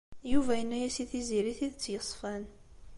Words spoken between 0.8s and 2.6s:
i Tiziri tidet yeṣfan.